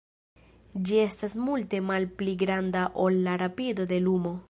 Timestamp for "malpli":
1.91-2.35